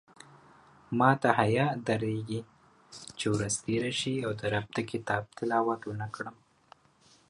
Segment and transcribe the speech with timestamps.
[0.99, 2.41] ماته حیاء درېږې
[3.17, 6.35] چې ورځ تېره شي او د رب د کتاب تلاوت ونکړم